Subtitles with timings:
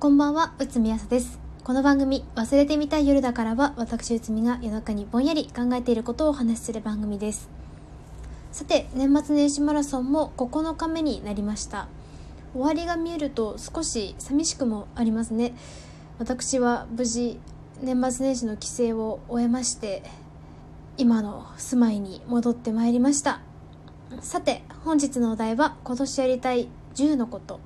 [0.00, 1.38] こんばんは、内海あさです。
[1.62, 7.50] この番組、忘れてみたい夜だからは、私内海が夜中にぼんやり考えていることをお話しする番組です。
[8.50, 11.86] さて、年末年始マラソンも9日目になりました。
[12.54, 15.52] 終わりが見えると少し寂しくもありますね。
[16.18, 17.38] 私は無事、
[17.82, 20.02] 年末年始の帰省を終えまして、
[20.96, 23.42] 今の住まいに戻ってまいりました。
[24.22, 27.60] さて、本日のお題は、今年やりたい10のこと。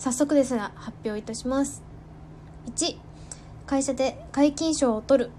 [0.00, 1.82] 早速ですが発表いたします。
[2.74, 2.96] 1
[3.66, 5.30] 会社で皆勤賞を取る。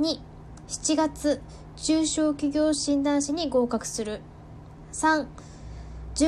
[0.00, 1.40] 27月
[1.76, 4.22] 中小企業診断士に合格する。
[4.92, 5.28] 310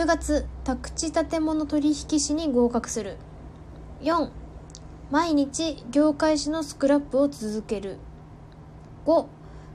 [0.07, 3.17] 月宅地建物取引士に合格する。
[4.03, 4.31] 4
[5.11, 7.99] 毎日業界誌のスクラップを続ける。
[9.05, 9.27] 5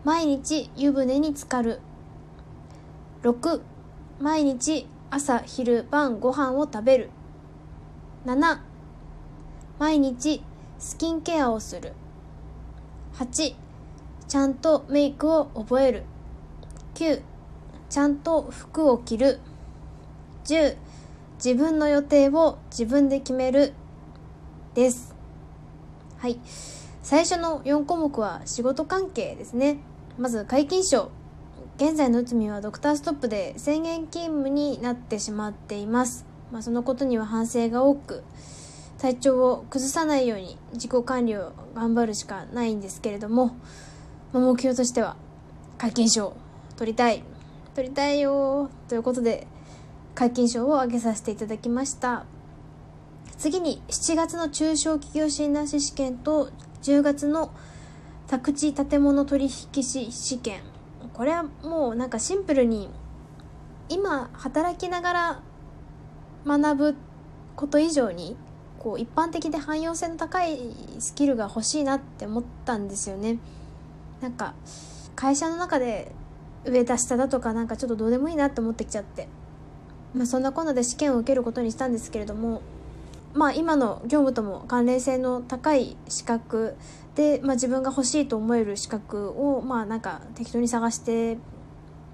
[0.05, 1.81] 毎日湯船に浸かる。
[3.23, 3.59] 6
[4.21, 7.09] 毎日朝昼晩ご飯を食べる。
[8.25, 8.57] 7
[9.79, 10.41] 毎日
[10.79, 11.91] スキンケアをする。
[13.15, 13.55] 8
[14.29, 16.03] ちゃんとメイクを覚える。
[16.95, 17.21] 9
[17.89, 19.39] ちゃんと服を着る。
[20.45, 20.77] 10
[21.35, 23.73] 自分の予定を自分で決める。
[24.73, 25.13] です。
[26.17, 26.39] はい。
[27.01, 29.79] 最初の4項目は仕事関係ですね。
[30.17, 31.11] まず皆勤賞
[31.75, 36.32] 現在の内海はドクターストップで制限勤務になってしまっています。
[36.53, 38.23] まあ、そのことには反省が多く
[38.99, 43.57] 体調を崩さないように自己管理を頑張るしかないんですけれども、
[44.31, 45.17] まあ、目標としては
[45.79, 46.37] 皆勤賞
[46.77, 47.23] 取りたい
[47.73, 49.47] 取りたいよということで
[50.13, 52.25] 皆勤賞を挙げさせていただきました。
[53.39, 56.51] 次に7月の中小企業診断士試験と
[56.83, 57.51] 10月の
[58.27, 60.61] 宅地建物取引士試験。
[61.13, 62.89] これはもうなんかシンプルに
[63.89, 65.43] 今働きながら
[66.45, 66.95] 学ぶ
[67.55, 68.35] こと以上に
[68.79, 70.59] こう一般的で汎用性の高い
[70.99, 73.39] スキルが欲しいなって思ったんですよね。
[74.21, 74.53] なんか
[75.15, 76.11] 会社の中で
[76.65, 79.27] 上だ下だとかなんかちょっとどうでもいいなって思ってきちゃって。
[80.13, 82.61] まあそんなこんなで試験を受けることにしたんですけれども
[83.33, 86.75] まあ今の業務とも関連性の高い資格
[87.15, 91.37] で、まあ、自分が欲しいと思える資格をまあなんか適当に探して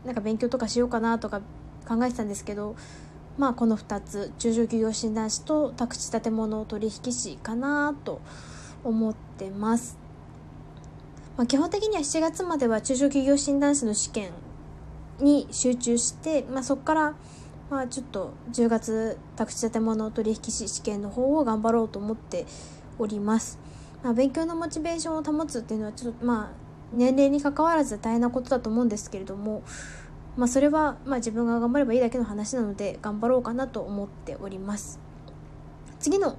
[0.05, 1.41] なんか勉強とかしようかなとか
[1.87, 2.75] 考えてたんですけど
[3.39, 8.19] まあ、この2つ中小企業診断士と宅地建物取引士かなと
[8.83, 9.97] 思ってます、
[11.37, 14.31] まあ、基本的には7月までは中小企業診断士の試験
[15.21, 17.15] に集中して、まあ、そこから
[17.69, 22.45] まあちょっと10月宅地建物取引士試験の方を頑張ろうと思って
[22.97, 23.57] おります、
[24.03, 29.63] まあ、勉強のモチベーションを保つっていうのはちょっとまあ年齢に関わらず大変なことだと思うんですけれども
[30.39, 34.97] まあ、それはまあ自分が頑張ればいいだけの話なので頑張ろうかなと思っております。
[35.99, 36.37] 次の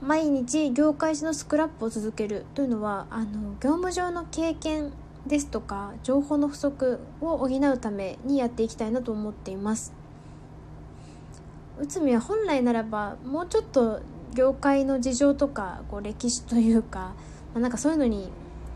[0.00, 4.92] 毎日業界誌のスクラップを続けるというのはあの業務上の経験
[5.26, 9.92] ですとか情報の不足を補うためにやっていきたいなと思っています。
[11.80, 14.02] 内海は本来ならばもうちょっと
[14.34, 17.14] 業界の事情とかこう歴史というか、
[17.54, 18.30] まあ、なんかそういうのに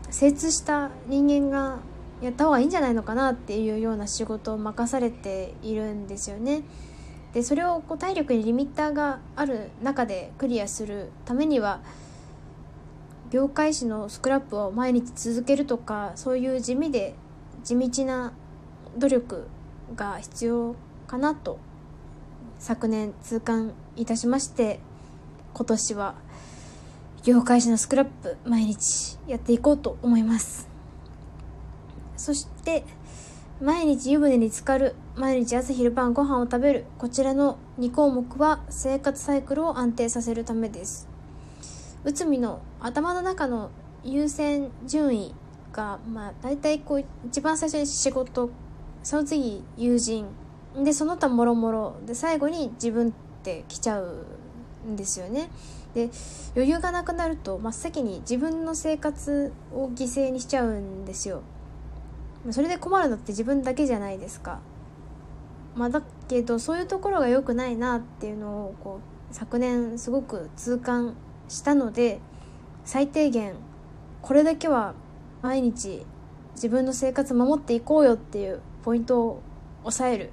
[0.09, 1.79] 精通した人間が
[2.21, 6.63] やった方がいいんじゃないのかなっていうような仕事を任されているんですよね。
[7.33, 11.81] でそれをこう体力にリミッターがある中でクリアするためには
[13.29, 17.13] 業界誌のスクラップを毎日続けるとかそういう地味で
[17.63, 18.33] 地道な
[18.97, 19.47] 努力
[19.95, 21.59] が必要かなと
[22.57, 24.79] 昨年痛感いたしまして
[25.53, 26.15] 今年は
[27.23, 30.76] 業界誌のスクラップ毎日やっていこうと思います。
[32.17, 32.83] そして
[33.61, 34.93] 毎日湯船に浸かる。
[35.15, 36.85] 毎日朝昼晩ご飯を食べる。
[36.99, 41.07] こちらの2項目は生活サイクルを安定させるためです。
[42.03, 43.71] 内海の頭の中の
[44.03, 45.33] 優先順位
[45.71, 48.51] がまあ大体こう一番最初に仕事
[49.01, 50.27] その次友人。
[50.83, 53.11] でその他もろもろで最後に自分っ
[53.41, 54.25] て来ちゃう
[54.87, 55.49] んですよね。
[55.95, 56.11] で
[56.55, 61.41] 余裕がなくなると真っ先に自分の生活を犠牲にしちゃうんですよ。
[62.51, 64.59] それで困るのって自分だけじゃないですか。
[65.75, 68.99] まあ、だけどそういうところが良くないなっていうのをこ
[69.31, 71.15] う昨年すごく痛感
[71.49, 72.19] したので
[72.83, 73.53] 最低限
[74.23, 74.95] これだけは
[75.43, 76.05] 毎日
[76.53, 79.41] 自分の生活守っていこうよっていうポイントを
[79.81, 80.31] 抑える。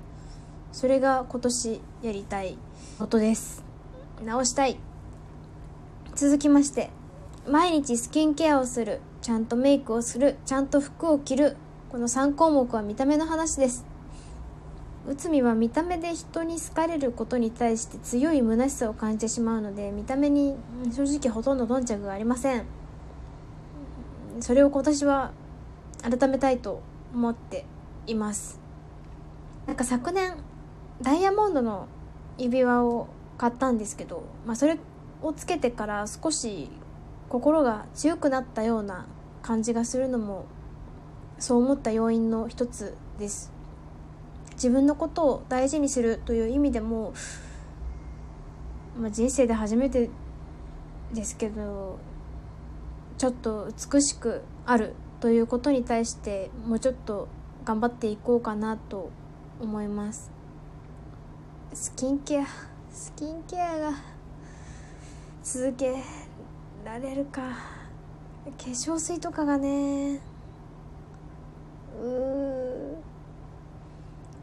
[0.73, 2.57] それが今年やりたい
[2.99, 3.63] ことです。
[4.25, 4.79] 直したい。
[6.15, 6.91] 続きまして
[7.47, 9.01] 毎日スキンケアをする。
[9.21, 10.37] ちゃんとメイクをする。
[10.47, 11.57] ちゃんと服を着る。
[11.95, 13.87] この3項目は見た目の話です。
[15.07, 20.57] 内海は見た目で人に好かれることに対して強い虚しさを感じてしまうので見た目に
[20.91, 22.65] 正直ほとんど頓着がありません。
[24.41, 25.31] それを今年は
[26.03, 26.83] 改めたいと
[27.15, 27.65] 思って
[28.09, 28.59] います。
[29.69, 30.35] なんか昨年
[31.01, 31.87] ダイヤモンドの
[32.39, 33.07] 指輪を
[33.39, 34.81] 買ったんですけど、まあ、それ
[35.23, 36.71] をつけてから少し
[37.29, 39.07] 心が強くなったような
[39.43, 40.47] 感じがするのも
[41.45, 43.53] そう思った要因の一つです。
[44.55, 47.13] 自分のことを大事にするという意味でも、
[48.99, 50.09] まあ、人生で初めて
[51.13, 51.99] ですけど
[53.19, 57.29] ちょっと美しくあるということに対してもうちょっと
[57.67, 59.11] 頑張っていこうかなと
[59.61, 60.31] 思います。
[61.75, 62.47] スキンケア
[62.91, 63.93] スキンケアが
[65.43, 65.95] 続け
[66.87, 67.43] られるか。
[67.43, 70.34] 化粧水とかがね。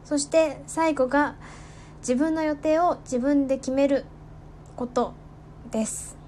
[0.04, 1.36] そして最後が
[2.00, 4.06] 自分の予定を自分で決める
[4.76, 5.14] こと
[5.72, 6.22] です。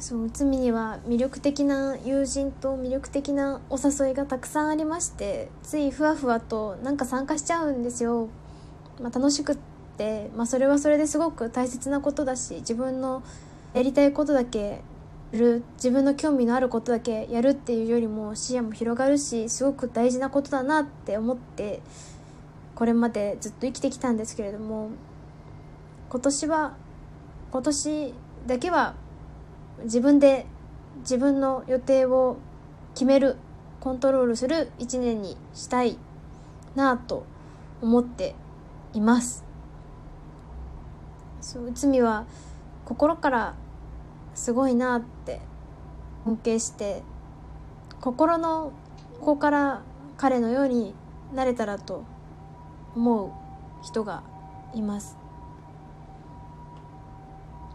[0.00, 8.28] そう内海には魅力的な友人と魅力的なお誘いがたくさんありましてついふわふわとなんか参加しちゃうんですよ、
[9.00, 9.58] まあ、楽しくっ
[9.96, 13.24] て、まあ、それはそれですごく大切なことだし自分の
[13.74, 14.82] やりたいことだけ
[15.32, 21.82] る自分の興味のあることだけやるっていうよりも視野も広がるしすごく大事なことだなって思って
[22.74, 24.90] これまでずっと生きてきたんですけれども
[26.08, 26.76] 今年は
[27.50, 28.14] 今年
[28.46, 28.94] だけは
[29.84, 30.46] 自分で
[31.00, 32.38] 自分の予定を
[32.94, 33.36] 決める
[33.80, 35.98] コントロールする一年にしたい
[36.74, 37.24] なと
[37.82, 38.34] 思って
[38.92, 39.44] います。
[41.40, 42.26] そう内海は
[42.84, 43.54] 心から
[44.38, 45.40] すごいなって
[46.24, 47.02] 尊敬して
[48.00, 48.72] 心の
[49.18, 49.82] ここから
[50.16, 50.94] 彼のように
[51.34, 52.04] なれたらと
[52.94, 53.32] 思う
[53.82, 54.22] 人が
[54.74, 55.16] います。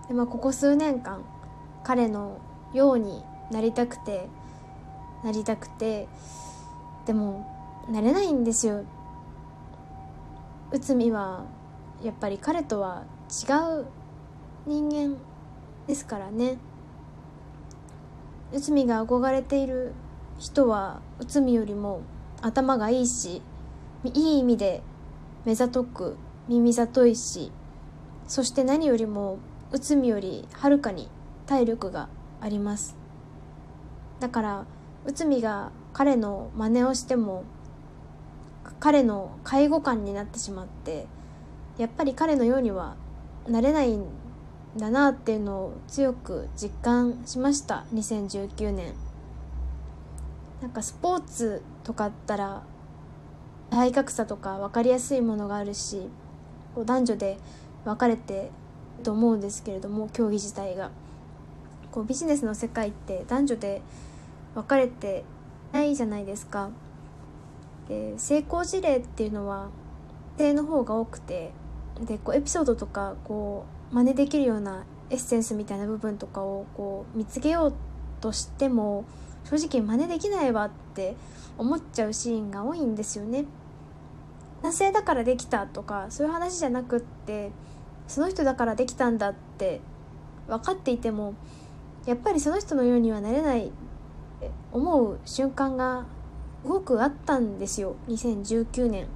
[0.07, 1.25] でまあここ数年間
[1.83, 2.39] 彼の
[2.74, 4.30] ようになりたくて
[5.21, 6.07] なりたくて
[7.06, 7.45] でも
[7.89, 8.86] なれないんですよ。
[10.71, 11.44] 内海は
[12.01, 13.86] やっぱり彼とは違う
[14.66, 15.18] 人間
[15.88, 16.57] ですからね。
[18.53, 19.94] 内海が憧れている
[20.39, 22.01] 人は内海よりも
[22.41, 23.41] 頭がいいし
[24.03, 24.83] いい意味で
[25.45, 27.51] 目ざとく耳ざといし
[28.27, 29.39] そして何よりも
[29.71, 31.09] 内海よりはるかに
[31.47, 32.09] 体力が
[32.41, 32.95] あります。
[34.19, 34.65] だから
[35.06, 37.44] 内海が彼の真似をしても
[38.80, 41.07] 彼の介護官になってしまって
[41.77, 42.95] やっぱり彼のようには
[43.47, 44.06] なれないん
[44.77, 48.93] だなっていうのを強く実感しました2019年。
[50.61, 52.63] なんかスポーツとかったら
[53.69, 56.07] 体格差とか分かりやすいものがあるし
[56.75, 57.37] 男女で
[57.83, 58.49] 分かれて
[59.03, 60.91] と思うんですけれども競技自体が。
[61.91, 63.81] こうビジネスの世界って男女で
[64.55, 65.23] 分かれて
[65.71, 66.71] ないじゃないですか。
[67.87, 69.69] で成功事例っていうのは
[70.37, 71.51] 女性の方が多くて
[72.01, 77.74] でこうエピソードとかこう真似できるようなエッセンスみたいな部分とかをこう見つけよう
[78.22, 79.06] としても
[79.44, 81.16] 正直真似できないわって
[81.60, 83.45] 思っちゃうシーンが多いんですよね。
[84.63, 87.51] 男性だからできたとかそういう話じゃなくって
[88.07, 89.81] その人だからできたんだって
[90.48, 91.36] 分かっていても
[92.06, 93.71] やっぱりその人のようにはなれないっ
[94.40, 96.06] て思う瞬間が
[96.64, 99.07] すごくあったんですよ2019年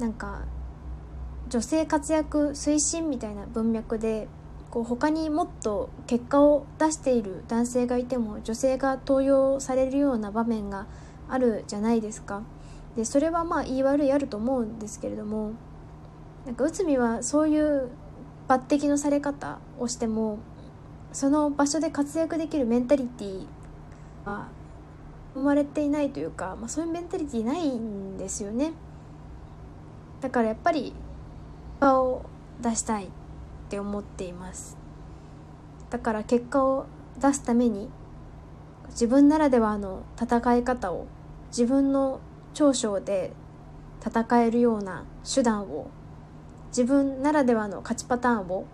[0.00, 0.42] なんか
[1.50, 4.28] 女性活躍推進みたいな文脈で
[4.70, 10.86] こう他にもっと結果を出している男性がいても女性が登用されるような場面が
[11.28, 12.42] あるじゃないですか。
[12.96, 15.52] でそれはまあ言い悪いあると思うんですけれども
[16.46, 17.88] なんか内海はそういう
[18.48, 20.38] 抜擢のされ方をしても
[21.12, 24.48] その場所で活躍できるメンタリティーは
[25.34, 28.72] 生まれていないというか、まあ、そういうメンタリティーないんですよね。
[30.20, 30.92] だからやっぱり
[31.80, 32.26] 果を
[32.60, 33.08] 出したいっ
[33.68, 34.76] て思っています
[35.90, 36.86] だから結果を
[37.20, 37.88] 出すために
[38.90, 41.06] 自分ならではの戦い方を
[41.48, 42.20] 自分の
[42.54, 43.32] 長所で
[44.04, 45.90] 戦えるような手段を
[46.68, 48.64] 自分ならではの勝ちパターンを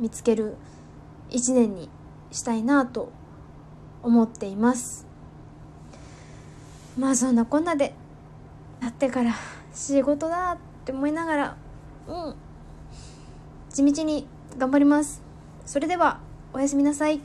[0.00, 0.56] 見つける
[1.30, 1.90] 一年に
[2.30, 3.12] したいなと
[4.02, 5.06] 思っています。
[6.98, 7.94] まあそんなこんなで
[8.80, 9.34] なってから
[9.72, 11.56] 仕事だって思いながら
[12.08, 12.34] うん。
[13.70, 15.22] 地道に頑張ります。
[15.66, 16.20] それでは
[16.52, 17.20] おやすみなさい。